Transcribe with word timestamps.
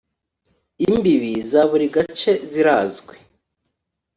imbibi 0.87 1.31
za 1.49 1.61
buri 1.69 1.87
gace 1.95 2.31
zirazwi 2.51 3.15